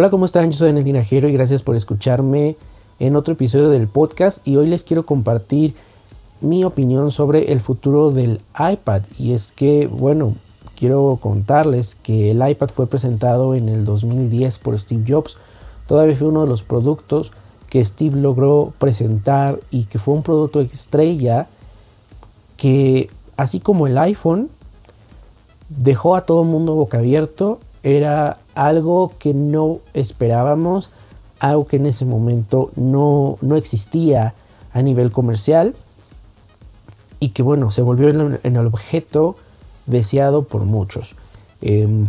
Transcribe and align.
Hola, 0.00 0.08
¿cómo 0.08 0.24
están? 0.24 0.50
Yo 0.50 0.56
soy 0.56 0.68
Daniel 0.68 0.86
Tinajero 0.86 1.28
y 1.28 1.32
gracias 1.34 1.62
por 1.62 1.76
escucharme 1.76 2.56
en 3.00 3.16
otro 3.16 3.34
episodio 3.34 3.68
del 3.68 3.86
podcast 3.86 4.48
y 4.48 4.56
hoy 4.56 4.66
les 4.66 4.82
quiero 4.82 5.04
compartir 5.04 5.74
mi 6.40 6.64
opinión 6.64 7.10
sobre 7.10 7.52
el 7.52 7.60
futuro 7.60 8.10
del 8.10 8.40
iPad 8.58 9.02
y 9.18 9.34
es 9.34 9.52
que, 9.52 9.88
bueno, 9.88 10.36
quiero 10.74 11.18
contarles 11.20 11.96
que 11.96 12.30
el 12.30 12.36
iPad 12.48 12.70
fue 12.70 12.86
presentado 12.86 13.54
en 13.54 13.68
el 13.68 13.84
2010 13.84 14.58
por 14.60 14.80
Steve 14.80 15.04
Jobs. 15.06 15.36
Todavía 15.86 16.16
fue 16.16 16.28
uno 16.28 16.40
de 16.44 16.48
los 16.48 16.62
productos 16.62 17.30
que 17.68 17.84
Steve 17.84 18.18
logró 18.18 18.72
presentar 18.78 19.60
y 19.70 19.84
que 19.84 19.98
fue 19.98 20.14
un 20.14 20.22
producto 20.22 20.62
estrella 20.62 21.46
que, 22.56 23.10
así 23.36 23.60
como 23.60 23.86
el 23.86 23.98
iPhone, 23.98 24.48
dejó 25.68 26.16
a 26.16 26.24
todo 26.24 26.40
el 26.40 26.48
mundo 26.48 26.74
boca 26.74 26.96
abierto. 26.96 27.58
Era 27.82 28.38
algo 28.54 29.12
que 29.18 29.34
no 29.34 29.78
esperábamos, 29.94 30.90
algo 31.38 31.66
que 31.66 31.76
en 31.76 31.86
ese 31.86 32.04
momento 32.04 32.70
no, 32.76 33.38
no 33.40 33.56
existía 33.56 34.34
a 34.72 34.82
nivel 34.82 35.10
comercial 35.10 35.74
y 37.18 37.30
que 37.30 37.42
bueno, 37.42 37.70
se 37.70 37.82
volvió 37.82 38.08
en, 38.08 38.40
el 38.42 38.66
objeto 38.66 39.36
deseado 39.86 40.42
por 40.42 40.64
muchos. 40.64 41.16
Em, 41.60 42.06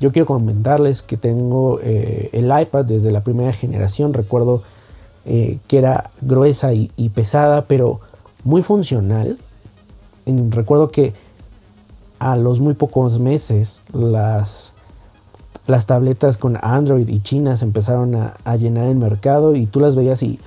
yo 0.00 0.12
quiero 0.12 0.26
comentarles 0.26 1.02
que 1.02 1.16
tengo 1.16 1.80
eh, 1.82 2.30
el 2.32 2.46
iPad 2.46 2.84
desde 2.84 3.10
la 3.10 3.22
primera 3.22 3.52
generación. 3.52 4.14
Recuerdo 4.14 4.62
eh, 5.26 5.58
que 5.66 5.78
era 5.78 6.10
gruesa 6.20 6.72
y, 6.72 7.08
pesada, 7.10 7.64
pero 7.64 8.00
muy 8.44 8.62
funcional. 8.62 9.38
recuerdo 10.50 10.88
que 10.88 11.12
a 12.18 12.36
los 12.36 12.60
muy 12.60 12.74
pocos 12.74 13.18
meses 13.18 13.82
las, 13.92 14.72
las 15.68 15.84
tabletas 15.84 16.38
con 16.38 16.58
Android 16.62 17.06
y 17.08 17.20
chinas 17.20 17.62
empezaron 17.62 18.14
a, 18.14 18.56
llenar 18.56 18.86
el 18.86 18.96
mercado 18.96 19.54
y 19.54 19.66
tú 19.66 19.80
las 19.80 19.96
veías 19.96 20.22
y 20.22 20.40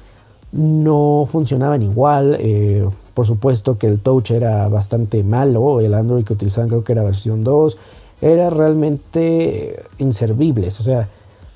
no 0.52 1.28
funcionaban 1.31 1.83
igual. 1.83 2.38
Eh, 2.39 2.89
por 3.13 3.28
supuesto 3.28 3.78
que 3.78 3.86
el 3.86 4.00
touch 4.00 4.31
era 4.31 4.67
bastante 4.67 5.23
malo, 5.23 5.80
el 5.80 5.94
Android 5.94 6.25
que 6.25 6.33
utilizaban 6.33 6.69
creo 6.69 6.83
que 6.83 6.94
era 6.94 7.03
versión 7.03 7.44
2, 7.44 7.78
era 8.22 8.50
realmente 8.50 9.83
inservibles, 10.00 10.80
o 10.80 10.83
sea, 10.83 11.08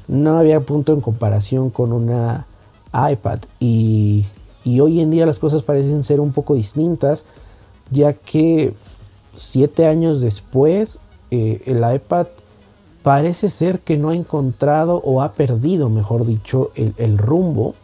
no 0.07 0.37
había 0.37 0.59
punto 0.59 0.93
en 0.93 1.01
comparación 1.01 1.71
con 1.71 1.91
una 1.91 2.45
iPad 2.93 3.39
y, 3.59 4.27
hoy 4.79 4.99
en 5.01 5.09
día 5.09 5.25
las 5.25 5.39
cosas 5.39 5.63
parecen 5.63 6.03
ser 6.03 6.19
un 6.19 6.33
poco 6.33 6.53
distintas, 6.53 7.25
ya 7.89 8.13
que 8.13 8.73
siete 9.35 9.87
años 9.87 10.21
después 10.21 10.99
eh, 11.31 11.63
el 11.65 11.77
iPad 11.95 12.27
parece 13.05 13.51
ser 13.51 13.81
que 13.81 13.97
no 13.97 14.09
ha 14.09 14.15
encontrado 14.15 14.99
o 15.05 15.21
ha 15.21 15.33
perdido, 15.33 15.91
mejor 15.91 16.25
dicho, 16.25 16.71
el, 16.73 17.19
rumbo. 17.19 17.75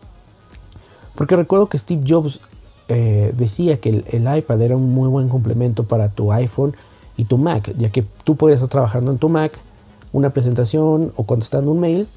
Porque 1.13 1.35
recuerdo 1.35 1.67
que 1.67 1.77
Steve 1.77 2.01
Jobs 2.07 2.41
eh, 2.87 3.31
decía 3.37 3.77
que 3.79 4.03
el, 4.09 4.37
iPad 4.37 4.59
era 4.63 4.75
un 4.75 4.91
muy 4.95 5.07
buen 5.09 5.29
complemento 5.29 5.83
para 5.83 6.09
tu 6.09 6.31
iPhone 6.31 6.73
y 7.17 7.25
tu 7.25 7.37
Mac, 7.37 7.71
ya 7.77 7.91
que 7.91 8.03
tú 8.23 8.35
podías 8.35 8.63
estar 8.63 8.69
trabajando 8.69 9.11
en 9.11 9.19
tu 9.19 9.29
Mac, 9.29 9.51
una 10.11 10.31
presentación 10.31 11.13
o 11.15 11.23
contestando 11.23 11.69
un 11.69 11.81
mail 11.81 12.07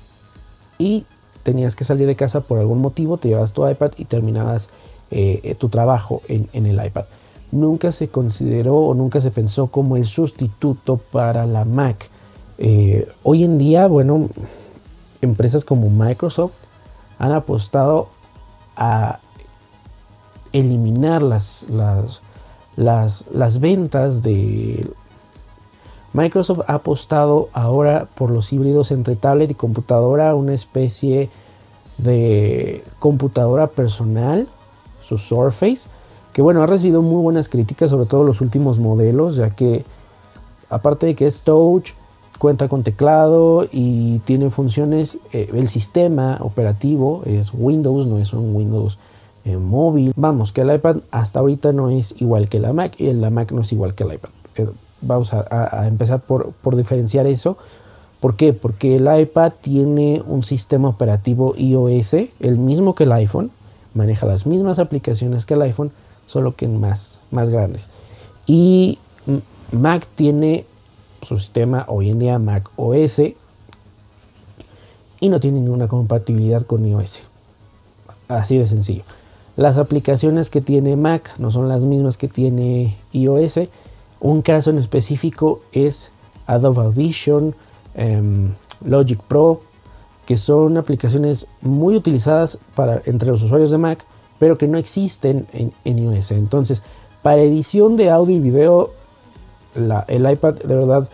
y 0.79 1.05
tenías 1.43 1.77
que 1.77 1.85
salir 1.85 2.07
de 2.07 2.17
casa 2.17 2.41
por 2.41 2.59
algún 2.59 2.81
motivo, 2.81 3.19
te 3.19 3.29
llevas 3.29 3.53
tu 3.53 3.69
iPad 3.69 3.93
y 3.99 4.07
terminabas 4.07 4.71
eh, 5.11 5.55
tu 5.59 5.69
trabajo 5.69 6.23
en, 6.27 6.49
el 6.65 6.83
iPad. 6.83 7.05
Nunca 7.53 7.93
se 7.93 8.09
consideró 8.09 8.77
o 8.77 8.95
nunca 8.95 9.21
se 9.21 9.31
pensó 9.31 9.67
como 9.67 9.99
el 9.99 10.07
sustituto 10.07 10.97
para 10.97 11.45
la 11.45 11.67
Mac. 11.67 12.14
Eh, 12.59 13.09
hoy 13.23 13.45
en 13.45 13.59
día, 13.59 13.87
bueno, 13.87 14.29
empresas 15.21 15.65
como 15.65 15.91
Microsoft 15.91 16.53
han 17.19 17.33
apostado 17.33 18.09
a 18.77 19.19
eliminar 20.53 21.23
las, 21.23 21.67
las, 21.69 22.21
las, 22.77 23.61
ventas 23.61 24.23
de... 24.23 24.89
Microsoft. 26.13 26.61
Ha 26.69 26.75
apostado 26.75 27.49
ahora 27.53 28.07
por 28.15 28.31
los 28.31 28.53
híbridos 28.53 28.93
entre 28.93 29.17
tablet 29.17 29.51
y 29.51 29.55
computadora, 29.55 30.35
una 30.37 30.55
especie 30.55 31.29
de 31.99 32.85
computadora 33.01 33.67
personal, 33.67 34.47
su 35.03 35.19
Surface, 35.19 35.89
que 36.33 36.41
bueno, 36.41 36.63
ha 36.63 36.67
recibido 36.67 37.03
muy 37.03 37.21
buenas 37.21 37.49
críticas, 37.49 37.91
sobre 37.91 38.07
todo 38.07 38.23
los 38.23 38.41
últimos 38.41 38.79
modelos, 38.79 39.37
ya 39.37 39.51
que 39.51 39.85
aparte 40.71 41.07
de 41.07 41.15
que 41.17 41.27
es 41.27 41.43
touch, 41.43 41.95
cuenta 42.45 42.69
con 42.69 42.83
teclado 42.83 43.67
y 43.73 44.19
tiene 44.27 44.51
funciones, 44.51 45.19
eh, 45.33 45.49
el 45.55 45.67
sistema 45.67 46.37
operativo 46.41 47.23
es 47.25 47.53
Windows, 47.55 48.07
no 48.07 48.19
es 48.19 48.35
un 48.35 48.55
Windows 48.55 48.99
eh, 49.47 49.57
móvil. 49.57 50.13
Vamos, 50.15 50.53
que 50.53 50.61
el 50.61 50.75
iPad 50.75 50.99
hasta 51.11 51.41
ahorita 51.41 51.73
no 51.73 51.89
es 51.89 52.21
igual 52.21 52.51
que 52.51 52.61
la 52.61 52.75
Mac 52.75 53.01
y 53.01 53.11
la 53.15 53.31
Mac 53.31 53.51
no 53.53 53.63
es 53.63 53.73
igual 53.73 53.95
que 53.95 54.05
el 54.05 54.13
iPad. 54.13 54.29
Eh, 54.57 54.69
vamos 55.01 55.33
a, 55.33 55.89
empezar 55.89 56.21
por, 56.21 56.53
por, 56.53 56.77
diferenciar 56.77 57.27
eso. 57.27 57.57
¿Por 58.21 58.37
qué? 58.37 58.53
Porque 58.53 58.97
el 58.97 59.09
iPad 59.21 59.53
tiene 59.63 60.23
un 60.27 60.43
sistema 60.43 60.91
operativo 60.91 61.55
iOS, 61.57 62.13
el 62.41 62.59
mismo 62.59 62.95
que 62.95 63.05
el 63.05 63.13
iPhone, 63.13 63.53
maneja 63.95 64.27
las 64.27 64.45
mismas 64.45 64.79
aplicaciones 64.79 65.47
que 65.47 65.55
el 65.55 65.63
iPhone, 65.63 65.93
solo 66.27 66.55
que 66.57 66.69
más, 66.69 67.21
más 67.31 67.49
grandes. 67.49 67.89
Y 68.47 68.99
Mac 69.73 70.07
tiene 70.15 70.67
su 71.25 71.39
sistema 71.39 71.85
hoy 71.89 72.11
en 72.11 72.19
día 72.19 72.39
Mac 72.39 72.71
OS 72.77 73.21
y 75.21 75.29
no 75.29 75.41
tiene 75.41 75.61
ninguna 75.61 75.89
compatibilidad 75.89 76.63
con 76.63 76.87
iOS. 76.87 77.23
Así 78.29 78.59
de 78.59 78.67
sencillo. 78.67 79.03
Las 79.57 79.79
aplicaciones 79.79 80.51
que 80.51 80.61
tiene 80.61 80.97
Mac 80.97 81.39
no 81.39 81.51
son 81.51 81.69
las 81.69 81.83
mismas 81.83 82.17
que 82.17 82.29
tiene 82.29 82.97
iOS. 83.13 83.61
Un 84.21 84.43
caso 84.43 84.71
en 84.71 84.79
específico 84.79 85.61
es 85.73 86.11
Adobe 86.47 86.83
Audition, 86.83 87.55
em, 87.95 88.53
Logic 88.85 89.21
Pro, 89.21 89.61
que 90.27 90.37
son 90.37 90.77
aplicaciones 90.77 91.47
muy 91.61 91.97
utilizadas 91.97 92.59
para, 92.75 93.03
entre 93.05 93.29
los 93.29 93.43
usuarios 93.43 93.71
de 93.71 93.79
Mac, 93.79 94.05
pero 94.39 94.59
que 94.59 94.67
no 94.67 94.77
existen 94.79 95.47
en, 95.53 95.99
iOS. 95.99 96.33
Entonces, 96.33 96.83
para 97.23 97.43
edición 97.43 97.97
de 97.97 98.11
audio 98.11 98.37
y 98.37 98.41
video, 98.41 98.91
el 99.75 100.31
iPad, 100.31 100.55
de 100.55 100.75
verdad, 100.75 101.09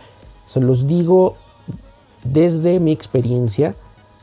se 0.45 0.59
los 0.59 0.87
digo 0.87 1.35
desde 2.23 2.79
mi 2.79 2.91
experiencia, 2.91 3.75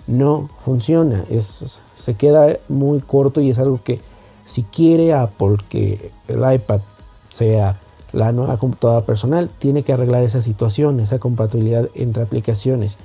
no 0.06 0.48
funciona. 0.64 1.24
Se 1.94 2.14
queda 2.14 2.56
muy 2.68 3.00
corto 3.00 3.40
y 3.40 3.50
es 3.50 3.58
algo 3.58 3.80
que 3.82 4.00
si 4.44 4.62
quiere 4.62 5.12
Apple 5.12 5.56
que 5.68 6.10
el 6.28 6.38
iPad 6.38 6.80
sea 7.30 7.78
la 8.12 8.32
nueva 8.32 8.56
computadora 8.56 9.04
personal, 9.04 9.50
tiene 9.58 9.82
que 9.82 9.92
arreglar 9.92 10.22
esa 10.22 10.40
situación, 10.40 11.00
esa 11.00 11.18
compatibilidad 11.18 11.88
entre 11.94 12.22
aplicaciones. 12.22 12.96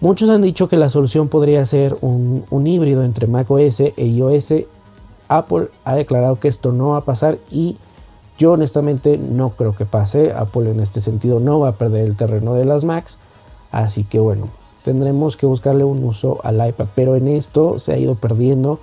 Muchos 0.00 0.28
han 0.28 0.42
dicho 0.42 0.68
que 0.68 0.76
la 0.76 0.88
solución 0.88 1.28
podría 1.28 1.64
ser 1.64 1.96
un, 2.02 2.66
híbrido 2.66 3.02
entre 3.02 3.26
macOS 3.26 3.80
e 3.80 3.94
iOS. 3.96 4.52
Apple 5.28 5.68
ha 5.84 5.94
declarado 5.94 6.36
que 6.36 6.48
esto 6.48 6.70
no 6.70 6.90
va 6.90 6.98
a 6.98 7.04
pasar 7.04 7.38
y 7.50 7.76
yo 8.38 8.52
honestamente 8.52 9.18
no 9.18 9.50
creo 9.50 9.74
que 9.74 9.86
pase. 9.86 10.32
Apple 10.32 10.70
en 10.70 10.80
este 10.80 11.00
sentido 11.00 11.40
no 11.40 11.60
va 11.60 11.70
a 11.70 11.72
perder 11.72 12.06
el 12.06 12.16
terreno 12.16 12.54
de 12.54 12.64
las 12.64 12.84
Macs. 12.84 13.18
Así 13.72 14.04
que 14.04 14.18
bueno, 14.18 14.46
tendremos 14.82 15.36
que 15.36 15.46
buscarle 15.46 15.84
un 15.84 16.04
uso 16.04 16.40
al 16.44 16.66
iPad. 16.66 16.86
Pero 16.94 17.16
en 17.16 17.28
esto 17.28 17.78
se 17.78 17.92
ha 17.92 17.98
ido 17.98 18.14
perdiendo 18.14 18.78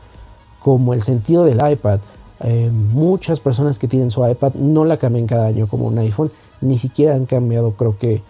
como 0.60 0.94
el 0.94 1.02
sentido 1.02 1.44
del 1.44 1.62
iPad. 1.66 2.00
Eh, 2.42 2.72
muchas 2.72 3.40
personas 3.40 3.80
que 3.80 3.88
tienen 3.88 4.12
su 4.12 4.28
iPad 4.28 4.54
no 4.56 4.86
la 4.86 4.98
cambian 4.98 5.28
cada 5.28 5.46
año 5.46 5.68
como 5.68 5.86
un 5.86 5.98
iPhone, 6.00 6.32
ni 6.60 6.78
siquiera 6.78 7.16
han 7.16 7.26
cambiado 7.26 7.72
creo 7.72 7.98
que 7.98 8.22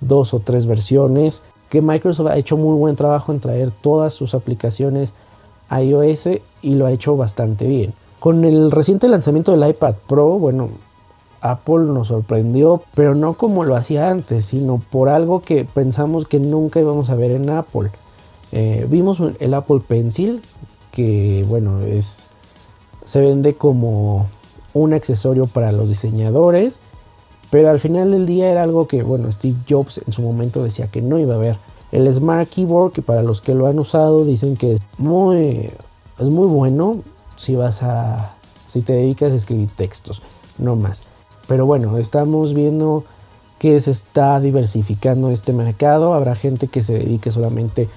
dos 0.00 0.34
o 0.34 0.40
tres 0.40 0.66
versiones. 0.66 1.42
Que 1.70 1.80
Microsoft 1.80 2.28
ha 2.28 2.36
hecho 2.36 2.56
muy 2.56 2.76
buen 2.76 2.96
trabajo 2.96 3.32
en 3.32 3.40
traer 3.40 3.70
todas 3.70 4.12
sus 4.12 4.34
aplicaciones 4.34 5.14
iOS 5.70 6.28
y 6.60 6.74
lo 6.74 6.86
ha 6.86 6.92
hecho 6.92 7.16
bastante 7.16 7.66
bien. 7.66 7.94
Con 8.22 8.44
el 8.44 8.70
reciente 8.70 9.08
lanzamiento 9.08 9.50
del 9.50 9.68
iPad 9.68 9.94
Pro, 10.06 10.38
bueno, 10.38 10.68
Apple 11.40 11.86
nos 11.86 12.06
sorprendió, 12.06 12.80
pero 12.94 13.16
no 13.16 13.32
como 13.32 13.64
lo 13.64 13.74
hacía 13.74 14.10
antes, 14.10 14.44
sino 14.44 14.78
por 14.78 15.08
algo 15.08 15.42
que 15.42 15.64
pensamos 15.64 16.28
que 16.28 16.38
nunca 16.38 16.78
íbamos 16.78 17.10
a 17.10 17.16
ver 17.16 17.32
en 17.32 17.50
Apple. 17.50 17.90
Eh, 18.52 18.86
vimos 18.88 19.20
el 19.40 19.54
Apple 19.54 19.80
Pencil, 19.88 20.40
que 20.92 21.44
bueno, 21.48 21.80
es 21.80 22.28
se 23.04 23.20
vende 23.20 23.54
como 23.54 24.28
un 24.72 24.92
accesorio 24.92 25.46
para 25.46 25.72
los 25.72 25.88
diseñadores, 25.88 26.78
pero 27.50 27.70
al 27.70 27.80
final 27.80 28.12
del 28.12 28.24
día 28.24 28.52
era 28.52 28.62
algo 28.62 28.86
que 28.86 29.02
bueno, 29.02 29.32
Steve 29.32 29.56
Jobs 29.68 30.00
en 30.06 30.12
su 30.12 30.22
momento 30.22 30.62
decía 30.62 30.86
que 30.86 31.02
no 31.02 31.18
iba 31.18 31.34
a 31.34 31.38
haber. 31.38 31.56
El 31.90 32.14
Smart 32.14 32.48
Keyboard, 32.48 32.92
que 32.92 33.02
para 33.02 33.24
los 33.24 33.40
que 33.40 33.56
lo 33.56 33.66
han 33.66 33.80
usado 33.80 34.24
dicen 34.24 34.56
que 34.56 34.74
es 34.74 34.80
muy 34.96 35.70
es 36.20 36.30
muy 36.30 36.46
bueno 36.46 37.02
si 37.36 37.56
vas 37.56 37.82
a 37.82 38.36
si 38.68 38.80
te 38.80 38.94
dedicas 38.94 39.32
a 39.32 39.36
escribir 39.36 39.68
textos, 39.76 40.22
no 40.58 40.76
más. 40.76 41.02
Pero 41.46 41.66
bueno, 41.66 41.98
estamos 41.98 42.54
viendo 42.54 43.04
que 43.58 43.78
se 43.80 43.90
está 43.90 44.40
diversificando 44.40 45.30
este 45.30 45.52
mercado, 45.52 46.14
habrá 46.14 46.34
gente 46.34 46.68
que 46.68 46.80
se 46.80 46.94
dedique 46.94 47.30
solamente 47.30 47.88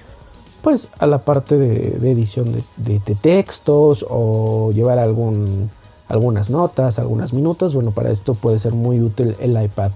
pues 0.62 0.90
a 1.00 1.06
la 1.06 1.20
parte 1.20 1.58
de, 1.58 2.12
edición 2.12 2.48
de, 2.78 3.00
textos 3.00 4.06
o 4.10 4.72
llevar 4.74 5.00
algún, 5.00 5.70
algunas 6.08 6.50
notas, 6.50 6.98
algunas 7.00 7.34
minutos. 7.34 7.76
Bueno, 7.76 7.92
para 7.92 8.12
esto 8.12 8.34
puede 8.34 8.60
ser 8.60 8.74
muy 8.74 9.00
útil 9.00 9.36
el 9.40 9.62
iPad 9.62 9.92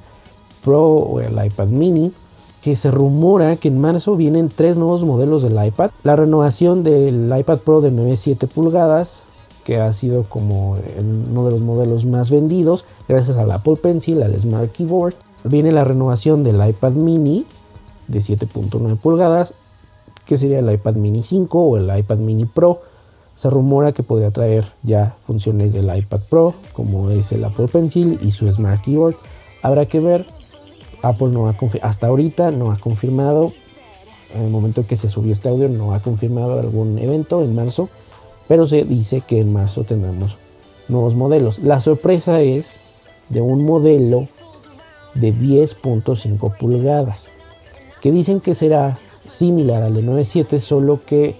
Pro 0.64 0.86
o 0.86 1.20
el 1.20 1.44
iPad 1.44 1.68
mini 1.68 2.14
que 2.62 2.76
se 2.76 2.92
rumora 2.92 3.56
que 3.56 3.70
en 3.70 3.80
marzo 3.80 4.16
vienen 4.16 4.50
tres 4.50 4.78
nuevos 4.78 5.06
modelos 5.06 5.44
del 5.44 5.64
iPad. 5.64 5.92
La 6.04 6.16
renovación 6.16 6.84
del 6.84 7.34
iPad 7.38 7.60
Pro 7.60 7.82
de 7.82 7.92
9.7 7.92 8.48
pulgadas, 8.48 9.22
que 9.64 9.78
ha 9.80 9.94
sido 9.94 10.24
como 10.24 10.78
uno 11.00 11.46
de 11.46 11.52
los 11.52 11.62
modelos 11.62 12.06
más 12.06 12.32
vendidos 12.32 12.86
gracias 13.08 13.38
al 13.38 13.52
Apple 13.52 13.76
Pencil, 13.78 14.22
al 14.24 14.40
Smart 14.40 14.72
Keyboard. 14.72 15.14
Viene 15.44 15.72
la 15.72 15.84
renovación 15.84 16.44
del 16.44 16.68
iPad 16.68 16.94
mini 16.94 17.46
de 18.08 18.20
7.9 18.20 18.98
pulgadas, 18.98 19.54
que 20.26 20.38
sería 20.38 20.60
el 20.60 20.72
iPad 20.72 20.96
mini 20.96 21.24
5 21.24 21.60
o 21.60 21.78
el 21.78 21.98
iPad 21.98 22.18
mini 22.18 22.46
Pro. 22.46 22.82
Se 23.36 23.50
rumora 23.50 23.94
que 23.94 24.04
podría 24.04 24.32
traer 24.32 24.70
ya 24.84 25.16
funciones 25.26 25.72
del 25.72 25.96
iPad 25.96 26.20
Pro, 26.30 26.54
como 26.74 27.10
es 27.10 27.32
el 27.32 27.46
Apple 27.46 27.68
Pencil 27.68 28.20
y 28.22 28.32
su 28.32 28.52
Smart 28.52 28.82
Keyboard. 28.82 29.16
Habrá 29.62 29.86
que 29.86 30.02
ver 30.02 30.26
Apple 31.02 31.30
no 31.30 31.48
ha 31.48 31.56
hasta 31.82 32.08
ahorita 32.08 32.52
no 32.52 32.72
ha 32.72 32.78
confirmado, 32.78 33.54
en 34.36 34.44
el 34.44 34.52
momento 34.52 34.86
que 34.86 34.96
se 34.96 35.10
subió 35.10 35.32
este 35.32 35.50
audio, 35.50 35.70
no 35.70 35.94
ha 35.94 36.02
confirmado 36.02 36.60
algún 36.60 37.00
evento 37.00 37.42
en 37.42 37.56
marzo, 37.56 37.90
pero 38.48 38.68
se 38.68 38.84
dice 38.84 39.22
que 39.22 39.40
en 39.40 39.54
marzo 39.54 39.84
tendremos 39.84 40.38
nuevos 40.88 41.16
modelos. 41.16 41.60
La 41.60 41.80
sorpresa 41.80 42.42
es 42.42 42.78
de 43.30 43.42
un 43.42 43.64
modelo 43.64 44.28
de 45.16 45.34
10.5 45.34 46.58
pulgadas, 46.58 47.32
que 48.02 48.12
dicen 48.12 48.42
que 48.42 48.56
será 48.56 48.98
similar 49.28 49.84
al 49.84 49.94
de 49.94 50.04
9.7, 50.04 50.60
solo 50.60 51.00
que 51.06 51.36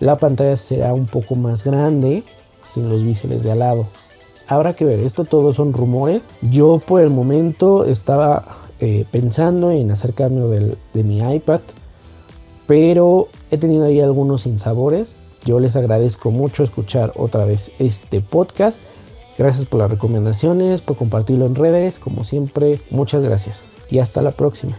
la 0.00 0.16
pantalla 0.16 0.56
será 0.56 0.94
un 0.94 1.06
poco 1.06 1.34
más 1.34 1.64
grande, 1.64 2.24
sin 2.66 2.88
los 2.88 3.02
biseles 3.02 3.42
de 3.42 3.52
al 3.52 3.60
lado. 3.60 3.86
Habrá 4.46 4.72
que 4.72 4.84
ver, 4.84 5.00
esto 5.00 5.24
todo 5.24 5.52
son 5.52 5.72
rumores. 5.72 6.24
Yo 6.40 6.80
por 6.84 7.00
el 7.00 7.10
momento 7.10 7.84
estaba 7.84 8.44
eh, 8.80 9.04
pensando 9.10 9.70
en 9.70 9.90
hacer 9.90 10.14
cambio 10.14 10.48
de 10.48 11.02
mi 11.02 11.18
iPad, 11.18 11.60
pero 12.66 13.28
he 13.50 13.58
tenido 13.58 13.86
ahí 13.86 14.00
algunos 14.00 14.46
insabores. 14.46 15.16
Yo 15.44 15.60
les 15.60 15.76
agradezco 15.76 16.30
mucho 16.30 16.62
escuchar 16.62 17.12
otra 17.16 17.44
vez 17.44 17.70
este 17.78 18.20
podcast. 18.20 18.80
Gracias 19.38 19.66
por 19.66 19.80
las 19.80 19.90
recomendaciones, 19.90 20.80
por 20.80 20.96
compartirlo 20.96 21.46
en 21.46 21.54
redes, 21.54 21.98
como 21.98 22.24
siempre. 22.24 22.80
Muchas 22.90 23.22
gracias 23.22 23.62
y 23.90 24.00
hasta 24.00 24.20
la 24.20 24.32
próxima. 24.32 24.76